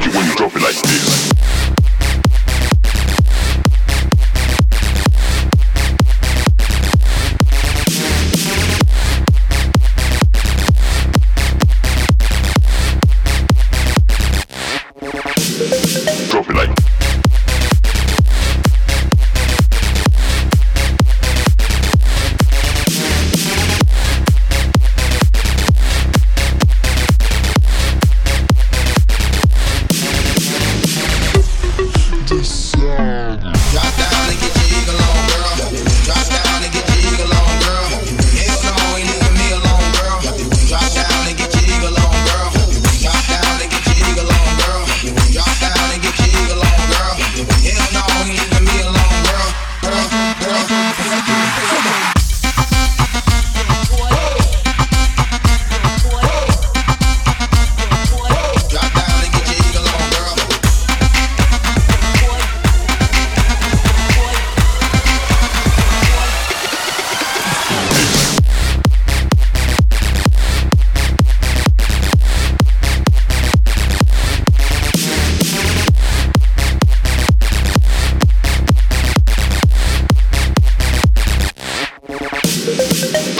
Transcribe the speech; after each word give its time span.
like 0.00 0.08
it 0.08 0.16
when 0.16 0.26
you 0.26 0.34
drop 0.34 0.54
it 0.56 0.62
like 0.62 0.82
this. 0.82 1.29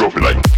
Trophy 0.00 0.20
like 0.20 0.49